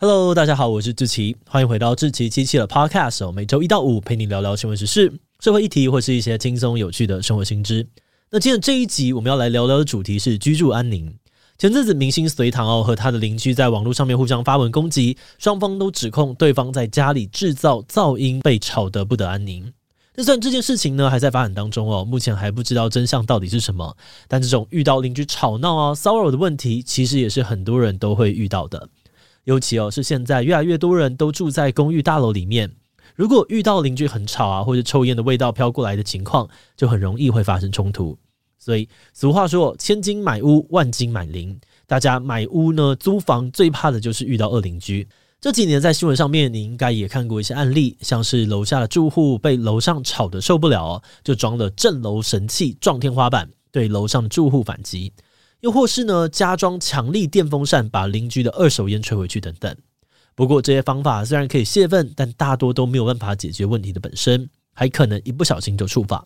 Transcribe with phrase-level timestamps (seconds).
[0.00, 7.84] Hello，大家好，我是志奇，欢迎回到志奇机器的 Podcast，每周一到五陪你聊聊新闻时事、社会议题或是一些轻松有趣的生活新知。
[8.30, 11.12] 那今天这一集我们要来聊聊的主题是居住安宁。
[11.58, 19.72] 前阵子明星隋棠哦和他的邻居在网络上面互相发文攻击，双方都指控对方在家里制造噪音，被吵得不得安宁。
[20.16, 23.96] 就算这件事情呢还在发展当中哦，目前还不知道真相到底是什么。
[24.28, 28.88] 但这种遇到邻居吵闹啊、骚扰的问题，其实也是很多人都会遇到的。
[29.48, 32.70] 尤其哦是现在越来越多人都住在公寓大楼里面，
[33.14, 38.18] 如果遇到邻居很吵啊，或者抽烟的味道飘过来的情况，就很容易会发生冲突。
[38.58, 41.58] 所以俗话说，千金买屋，万金买邻。
[41.86, 45.08] 大家买屋呢，租房最怕的就是遇到恶邻居。
[45.40, 55.10] 这几年在新闻上面，你应该也看过一些案例，像是楼下的住户被楼上吵得受不了，就装了震楼神器撞天花板，对楼上的住户反击；
[55.60, 59.74] 又或是呢，加装强力电风扇把邻居的二手烟吹回去等等。
[60.34, 66.24] 不过这些方法虽然可以泄愤，但大多都没有办法解决问题的本身，还可能一不小心就触法。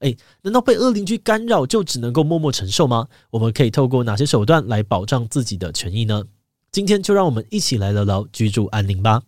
[0.00, 3.06] 诶，难道被恶邻居干扰就只能够默默承受吗？
[3.30, 6.24] 我们可以透过哪些手段来保障自己的权益呢？
[6.72, 9.22] 今天就让我们一起来聊聊居住安宁吧。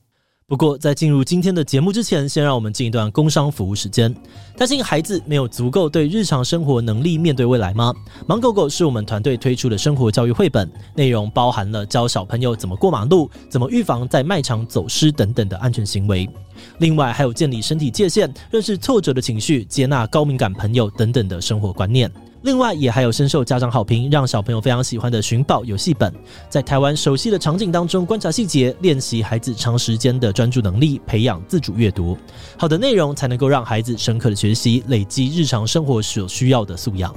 [0.48, 4.14] 不过在进入今天的节目之前，先让我们进一段工商服务时间。
[4.56, 7.92] 担心孩子没有足够对日常生活能力面对未来吗？
[8.28, 16.30] 芒狗狗是我们团队推出的生活教育绘本，内容包含了教小朋友怎么过马路、怎么预防在卖场走失等等的安全行为。
[16.78, 22.08] 另外，还有建立身体界限、认识挫折的情绪、接纳高敏感朋友等等的生活观念。
[22.46, 26.14] 另外，也还有深受家长好评、让小朋友非常喜欢的寻宝游戏本，
[26.48, 32.16] 在台湾熟悉的场景当中观察细节，练习孩子长时间的专注能力，培养自主阅读。
[32.56, 37.12] 好的内容才能够让孩子深刻的学习，累积日常生活所需要的素养。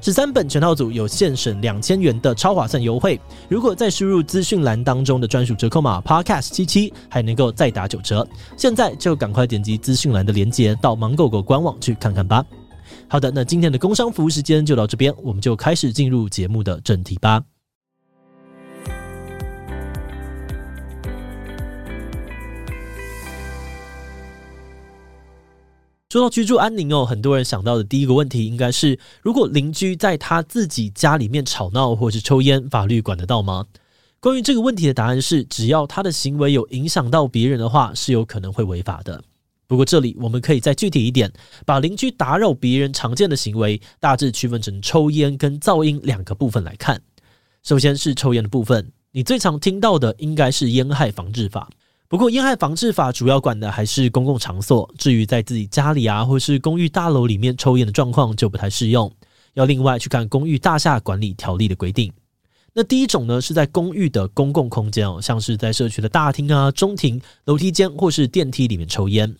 [0.00, 8.26] 十三本全套组有现省两千元的超划算优惠，如果再输入资讯栏当中的专属折扣码 Podcast 七七，还能够再打九折。
[8.56, 12.44] 现在就赶快点击资讯栏的链接，到芒狗狗官网去看看吧。
[13.12, 17.44] 好的，那今天的工商服务时间就到这边，我们就开始进入节目的正题吧。
[26.08, 33.66] 说到居住安宁哦，很多人想到的第一个问题应该是：如果邻居在他自己家里面吵闹或是抽烟，法律管得到吗？
[34.20, 39.22] 关于这个问题的答案是，只要他的行为有影响到别人的话，是有可能会违法的。
[39.72, 41.32] 不过这里我们可以再具体一点，
[41.64, 47.00] 把邻居打扰别人常见的行为大致区分成抽烟跟噪音两个部分来看。
[47.62, 51.70] 首先是抽烟的部分，你最常听到的应该是烟害防治法。
[52.06, 59.10] 不过，烟害防治法主要管的还是公共场所，至于在自己家里啊，或是公寓大楼里面抽烟的状况就不太适用，
[59.54, 62.12] 要另外去看公寓大厦管理条例的规定。
[62.74, 69.34] 那第一种呢，是在公寓的公共空间哦，像是在社区的大厅啊、中庭、楼梯间或是电梯里面抽烟。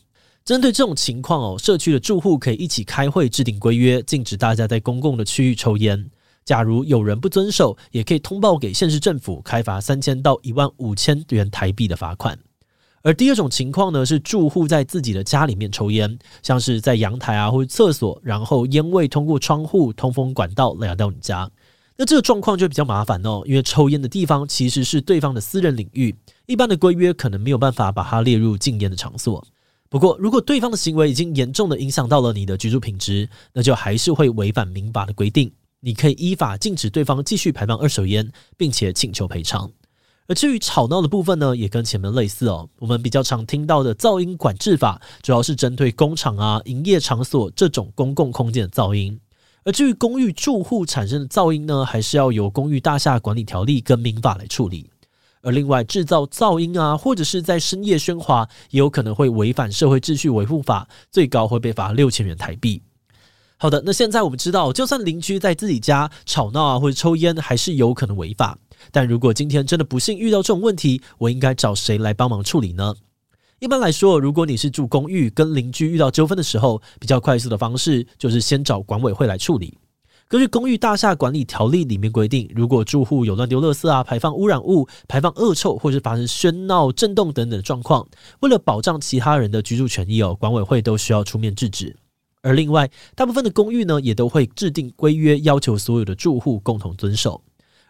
[0.44, 6.10] 针对这种情况哦，社区的住户可以一起开会制定规约，禁止大家在公共的区域抽烟。
[6.44, 12.36] 假如有人不遵守，也可以通报给县市政府，开罚三千到一万五千元台币的罚款。
[13.02, 21.48] 而第二种情况呢，是住户在自己的家里面抽烟，像是在阳台啊或者厕所，然后烟味通过窗户、通风管道来到你家。
[21.96, 26.12] 那这个状况就比较麻烦哦，因为抽烟的地方其实是对方的私人领域，
[26.46, 29.44] 一般的规约可能没有办法把它列入禁烟的场所。
[29.92, 39.70] 不过，如果对方的行为已经严重的影响到了你的居住品质，那就还是会违反民法的规定，你可以依法禁止对方继续排放二手烟，并且请求赔偿。
[40.28, 42.66] 而至于吵闹的部分呢，也跟前面类似哦。
[42.78, 49.20] 我们比较常听到的噪音管制法，主要是针对工厂啊、营业场所这种公共空间的噪音。
[49.62, 54.88] 而至于公寓住户产生的噪音呢，还是要由公寓大厦管理条例跟民法来处理。
[55.42, 62.80] 而另外制造噪音啊，或者是在深夜喧哗，也有可能会违反社会秩序维护法，最高会被罚六千元台币。
[63.58, 68.58] 好的，那现在我们知道，就算邻居在自己家吵闹啊，或者抽烟，还是有可能违法。
[68.90, 72.94] 但如果今天真的不幸遇到这种问题，我应该找谁来帮忙处理呢？
[73.60, 79.78] 一般来说，如果你是住公寓，跟邻居遇到纠纷的时候，比较快速的方式就是先找管委会来处理。
[80.32, 88.08] 根据《公寓大厦管理条例》里面规定，如果住户有乱丢垃圾啊、排放污染物、排放恶臭，或是发生喧闹、震动等等状况，
[88.40, 91.94] 为了保障其他人的居住权益哦，管委会都需要出面制止。
[92.40, 97.42] 而另外，大部分的公寓呢，也都会制定规约，要求所有的住户共同遵守。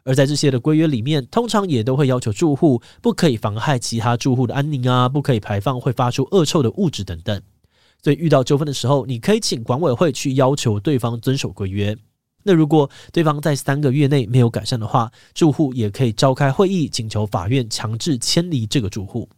[0.02, 7.40] 而在这些的规约里面，通常也都会要求住户不可以妨害其他住户的安宁啊，不可以排放会发出恶臭的物质等等。
[8.02, 11.96] 所以遇到纠纷的时候，你可以请管委会去要求对方遵守规约。
[12.42, 19.28] 那如果对方在三个月内没有改善的话，住户也可以召开会议，请求法院强制迁离这个住户。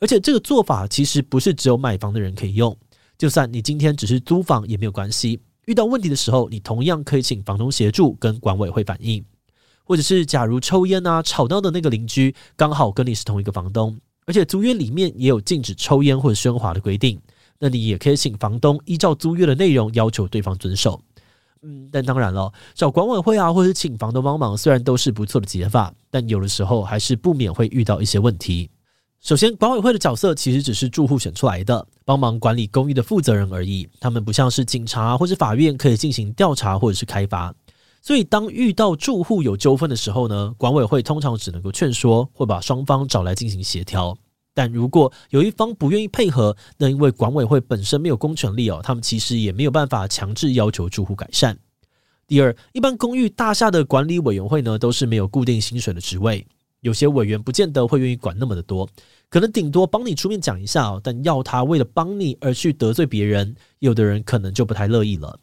[0.00, 2.76] 而且这个做法其实不是只有买房的人可以用，
[3.16, 5.40] 就算你今天只是租房也没有关系。
[5.66, 9.24] 遇到问题的时候，你同样可以请房东协助跟管委会反映，
[9.84, 13.96] 或者是假如抽烟啊吵闹的那个邻居刚好跟你是同一个房东，
[14.26, 17.18] 而且租约里面也有禁止抽烟或者喧哗的规定，
[17.58, 21.00] 那你也可以请房东依照租约的内容要求对方遵守。
[21.64, 28.70] 嗯，但当然了，找管委会啊，或者是请房东帮忙，虽然都是不错的解法，但有的时候还是不免会遇到一些问题。
[29.22, 33.88] 首先，管委会的角色其实只是住户选出来的，帮忙管理公寓的负责人而已。
[33.98, 37.54] 他们不像是警察或是法院，可以进行调查或者是开发。
[38.02, 44.14] 所以，当遇到住户有纠纷的时候呢，管委会通常只能够劝说，或把双方找来进行协调。
[44.54, 51.58] 但如果有一方不愿意配合，那因为管委会本身没有公权力哦，他们其实也没有办法强制要求住户改善。
[52.26, 56.46] 第二，一般公寓大厦的管理委员会呢，都是没有固定薪水的职位，
[56.80, 58.88] 有些委员不见得会愿意管那么的多，
[59.28, 65.38] 可能顶多帮你出面讲一下哦，但要他为了帮你而去得罪别人，有的人可能就不太乐意了。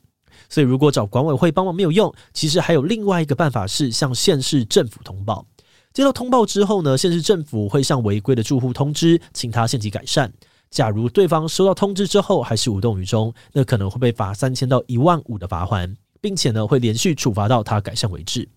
[0.50, 5.46] 所以，如果找管委会帮忙没有用，其实还有另外一个办法是向县市政府通报。
[5.94, 10.32] 接到通报之后呢，县市政府会向违规的住户通知，请他限期改善。
[10.70, 18.48] 假如对方收到通知之后还是无动于衷，那可能会被罚三千到一万五的罚锾，并且呢会连续处罚到他改善为止。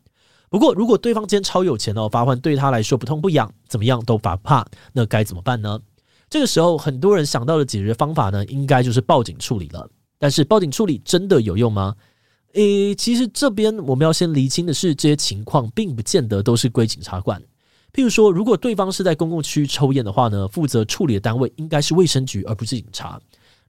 [0.48, 5.80] 不过，如果对方今天超有钱哦，罚锾对他来说不痛不痒，怎么样都罚不怕，那该怎么办呢？
[6.30, 9.90] 这个时候，很多人想到的解决方法呢，应该就是报警处理了。
[10.18, 11.96] 但是，报警处理真的有用吗？
[12.54, 17.40] 诶，其实这边我们要先厘清的是，这些情况并不见得都是归警察管。
[17.92, 23.20] 譬如说，如果对方是在公共区域抽烟的话呢，负责处理的单位应该是卫生局，而不是警察。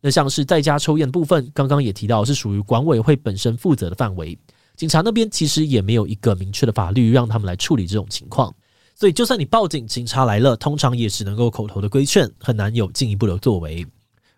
[0.01, 4.37] 那像是在家抽烟的部分，刚刚也提到是属于管委会本身负责的范围，
[4.75, 8.53] 警察那边其实也没有一个明确的法律让他们来处理这种情况。
[8.93, 13.85] 所以，就算你报警，警察来了，通常也只能够口头的规劝，很难有进一步的作为。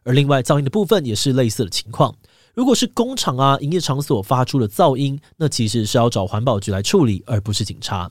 [0.03, 2.15] 而另外，噪音的部分也是类似的情况。
[2.57, 8.09] 如果是工厂啊、营业场所发出的噪音，那其实是要找环保局来处理，而不是警察。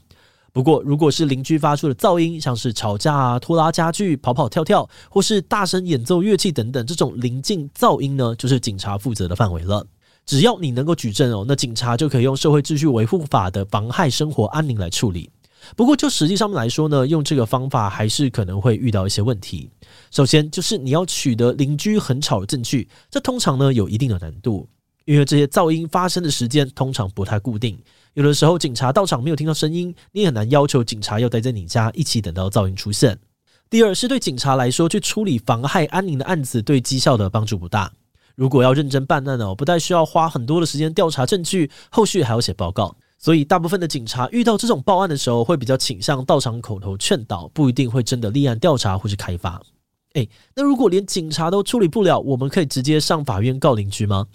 [0.53, 9.85] 不过，如果是邻居发出的噪音，像是吵架啊、拖拉家具、跑跑跳跳，或是大声演奏乐器等等这种邻近噪音呢，就是警察负责的范围了。
[10.25, 15.29] 只要你能够举证哦，那警察就可以用社会秩序维护法的妨害生活安宁来处理。
[15.75, 19.71] 不过，就实际上面来说呢，用这个方法还是可能会遇到一些问题。
[20.11, 24.69] 首先，就是你要取得邻居很吵的证据，这通常呢有一定的难度，
[25.05, 27.79] 因为这些噪音发生的时间通常不太固定。
[28.15, 33.19] 有的时候警察到场没有听到声音，你也很难要求警察要待在你家一起等到噪音出现。
[33.69, 37.93] 第二，是对警察来说，去处理妨害安宁的案子，对绩效的帮助不大。
[38.37, 42.97] 如果要认真办案哦，不但需要花很多的时间调查证据，后续还要写报告。
[43.19, 49.61] 所以，大部分的警察遇到这种报案的时候，会比较倾向到场口头劝导，不一定会真的立案调查或是开发。
[50.13, 54.27] 诶，那如果连警察都处理不了，我们可以直接上法院告邻居吗？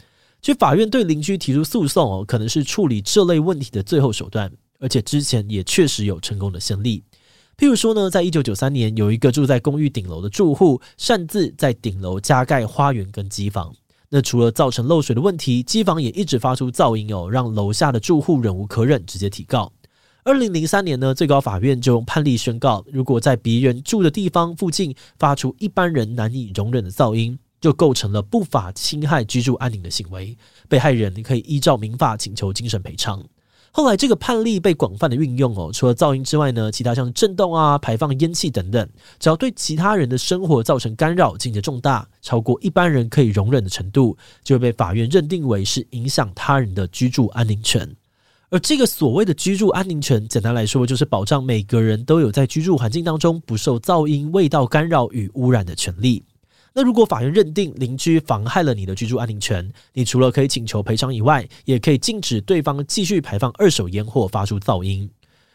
[0.42, 7.04] 去法院对邻居提出诉讼哦，可能是处理这类问题的最后手段，而且之前也确实有成功的先例。
[7.57, 13.72] 譬如说呢，在一九九三年，有一个住在公寓顶楼的住户擅自在顶楼加盖花园跟机房。
[14.13, 19.72] 那除了造成漏水的问题，机房也一直发出噪音哦，让楼下的住户忍无可忍，直接提告。
[20.25, 30.38] 二零零三年呢，最高法院就用判例宣告，如果在别人住的地方附近发出一般人难以容忍的噪音，就构成了不法侵害居住安宁的行为，
[30.68, 33.24] 被害人可以依照民法请求精神赔偿。
[33.74, 38.86] 后来这个判例被广泛的运用哦，除了噪音之外呢，其他像是震动啊、排放烟气等等，
[39.18, 47.90] 只要对其他人的生活造成干扰，情节重大，超过一般人可以容忍的程度，就会被法院认定为是影响他人的居住安宁权。
[48.50, 56.22] 而这个所谓的居住安宁权，简单来说就是保障每个人都有在居住环境当中不受噪音、味道干扰与污染的权利。
[56.74, 65.10] 那如果法院认定邻居妨害了你的居住安宁权，你除了可以请求赔偿以外，也可以禁止对方继续排放二手烟或发出噪音。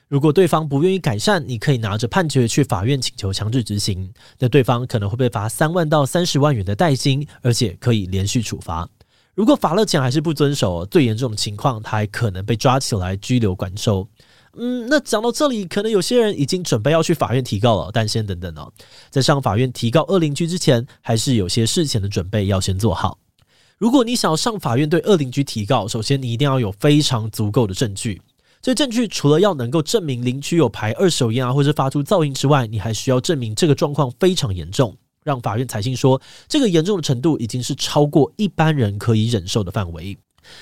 [0.09, 4.13] 如果对方不愿意改善，你可以拿着判决去法院请求强制执行。
[4.39, 8.89] 那对方可能会被罚三万到三十万元的代金，而且可以连续处罚。
[9.35, 14.07] 如果罚了钱还是不遵守，最严重的情况，他还可能被抓起来拘留管收。
[14.59, 18.73] 嗯，那讲到这里，可能有些人已经准备要去法院提告了，但先等等哦，
[19.11, 23.19] 在上法院提告恶邻居之前，还是有些事前的准备要先做好。
[23.79, 28.21] 如果你想要上法院对恶邻居提告，首先你一定要有非常足够的证据。
[28.63, 40.17] 这证据除了要能够证明邻居有排二手烟啊，或是发出噪音之外，你还需要证明这个状况非常严重，让法院采信说这个严重的程度已经是超过一般人可以忍受的范围。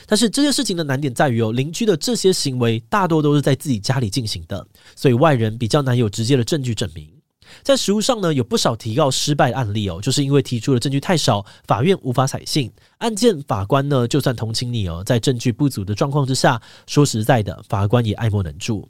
[0.06, 7.10] 但是这件事情的难点在于哦，邻居的这些行为大多都是在自己家里进行的，所以外人比较难有直接的证据证明。
[7.62, 12.72] 在实务上呢，有不少提告失败案例哦，就是因为提出的证据太少，法院无法采信。
[12.98, 18.88] 案件法官呢，就算同情你哦，在证据不足的状况之下，说实在的，法官也爱莫能助。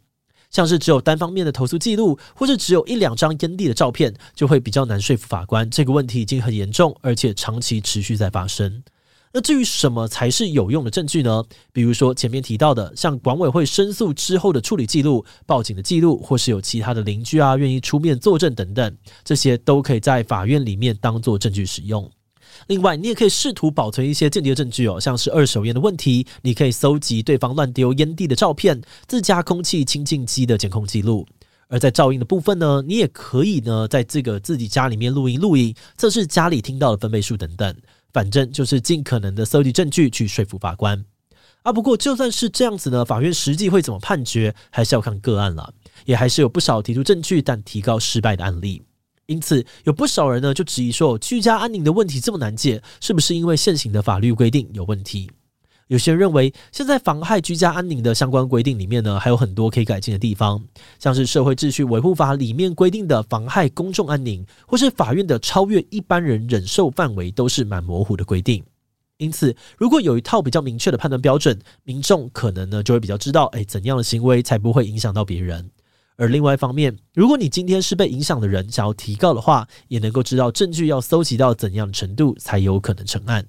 [0.51, 5.69] 像是只有单方面的投诉记录，或是只有一两张烟蒂的照片，就会比较难说服法官。
[5.69, 8.83] 这个问题已经很严重，而且长期持续在发生。
[9.37, 11.43] 那至于什么才是有用的证据呢？
[11.73, 22.09] 比如说前面提到的，像管委会申诉之后的处理记录、报警的记录，或是有其他的邻居啊愿意出面作证等等，这些都可以在法院里面当做证据使用。
[22.69, 31.27] 另外，你也可以试图保存一些间谍证据哦，像是二手烟的问题，你可以搜集对方乱丢烟蒂的照片、自家空气清净机的监控记录。
[31.67, 37.75] 而在噪音的部分呢，你也可以呢在这个自己家里面录音录音，测试家里听到的分贝数等等。
[38.15, 41.05] 反正就是尽可能的搜集证据去说服法官
[41.65, 41.73] 啊。
[41.73, 45.75] 不过就算是这样子呢，法院实际会怎么判决，还是要看个案了。
[46.07, 48.83] 也还是有不少提出证据但提高失败的案例。
[49.27, 55.31] 因此，有不少人呢就质疑说，居家安宁的问题这么难解，是不是因为现行的法律规定有问题？
[55.89, 60.63] 有些人认为，现在妨害居家安宁的相关规定里面呢，还有很多可以改进的地方，
[60.99, 68.65] 像是《社会秩序维护法》里面规定的妨害公众安宁，或是法院的超越一般人忍受范围，都是蛮模糊的规定。
[69.19, 75.71] 因此，如果有一套比较明确的判断标准，民众可能呢就会比较知道，哎，怎样的行为才不会影响到别人。
[76.17, 83.47] 而另外一方面，如果你今天是被影响的人，想要提告的话，也能够知道证据要搜集到怎样的程度，才有可能成案。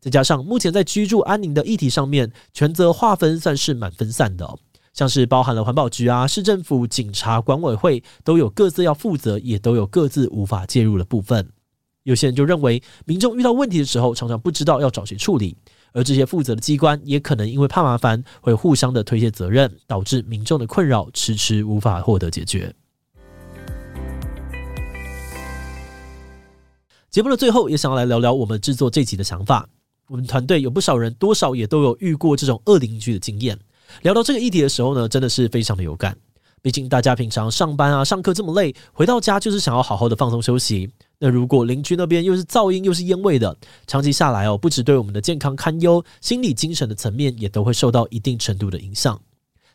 [0.00, 4.58] 再加上目前在居住安宁的议题上面，权责划分算是蛮分散的，
[4.94, 11.50] 像是包含了环保局啊、市政府、警察、管委会，都有各自要负责，也都有各自无法介入的部分。
[12.04, 15.54] 有些人就认为，民众遇到问题的时候，常常不知道要找谁处理，
[15.92, 22.74] 而这些负责的机关也可能因为怕麻烦，会互相的推卸责任，导致民众的困扰迟迟无法获得解决。
[27.10, 29.68] 节目的最后，也想要来聊聊我们制作这集的想法。
[30.10, 33.56] 我们团队有不少人，多少也都有遇过这种恶邻居的经验。
[34.02, 36.18] 聊到这个议题的时候呢，真的是非常的有感。
[36.60, 40.90] 毕竟大家平常上班啊、上课这么累，回到家就是想要好好的放松休息。
[41.20, 49.16] 那如果邻居那边又是噪音又是烟味的，长期下来哦，不只对我们的健康堪忧，心理精神的层面也都会受到一定程度的影响。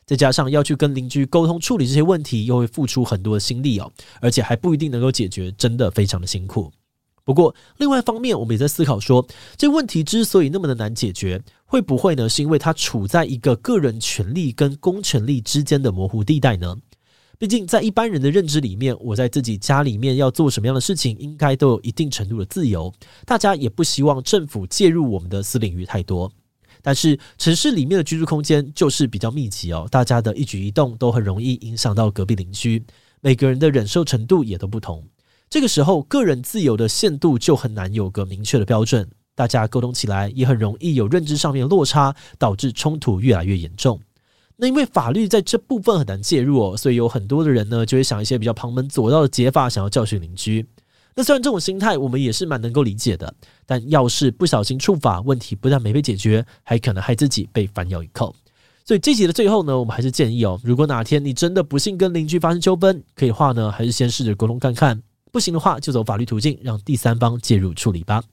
[0.05, 3.89] 再加上要去跟邻居沟通处理这些问题，又会付出很多的心力哦，
[4.19, 6.69] 而且还不一定能够解决，真的非常的辛苦。
[7.25, 9.27] 不过，另外一方面，我们也在思考说，
[9.57, 12.29] 这问题之所以那么的难解决，会不会呢？
[12.29, 16.77] 是因为它处在一个个人权利跟公权力之间的模糊地带呢？
[17.39, 22.93] 毕竟，在一般人的认知里面，我在自己家里面要做什么样的事情，应该都有一定程度的自由。
[23.25, 26.31] 大家也不希望政府介入我们的私领域太多。
[26.83, 32.83] 但是，城市里面的居住空间就是比较密集哦，大家的一举一动都很容易影响到隔壁邻居，
[33.19, 35.03] 每个人的忍受程度也都不同。
[35.49, 43.99] 这个时候，个人自由的限度就很难有个明确的标准，大家沟通起来也很容易有认知上面的落差，导致冲突越来越严重。
[44.57, 50.65] 那因为法律在这部分很难介入哦，所以有很多的人呢就会想一些比较旁门左道的解法，想要教训邻居。
[51.13, 53.33] 那虽然这种心态我们也是蛮能够理解的，
[53.65, 58.35] 但要是不小心触法，问题不但没被解决，还可能害自己被反咬一口。
[58.83, 65.01] 所以这集的最后呢，我们还是建议哦，如果哪天你真的不幸跟邻居发生纠纷，可以话呢，还是先试着沟通看看。
[65.35, 68.23] 不行的话，就走法律途径，让第三方介入处理吧。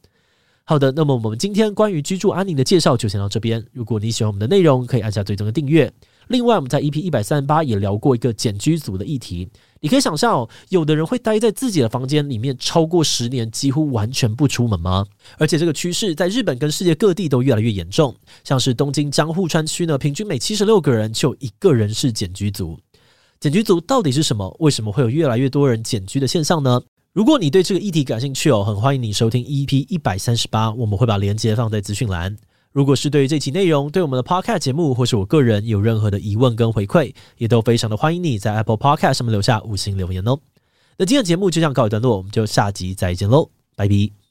[0.63, 3.67] 好的，那么我们今天关于居住安宁的介绍就先到这边。
[3.73, 5.93] 如果你喜欢我们的内容，可以按下最终的订阅。
[6.29, 9.49] 另外，我们在 EP 一百三十八也聊过一个简居族的议题。
[9.81, 15.05] 你可以想象哦，有的人会待在自己的房间里面超过十年，几乎完全不出门吗？
[15.39, 18.15] 而且这个趋势在日本跟世界各地都越来越严重。
[18.45, 22.79] 像是东京江户川区呢，平均每七十六个人就一个人是简居族。
[23.41, 24.57] 简居族到底是什么？
[24.61, 26.81] 为什么会有越来越多人简居的现象呢？
[27.13, 32.35] 如果你对这个议题感兴趣哦，很欢迎你收听 EP 一百三十八，我们会把链接放在资讯栏。
[32.73, 40.39] 如果是对于这期内容，对我们的 Podcast 节目或是我个人有任何的疑问跟回馈，也都非常的欢迎你在 Apple Podcast 上面留下五星留言哦。
[40.97, 44.22] 那今天的节目就这样告一段落，我们就下集再见喽，拜拜。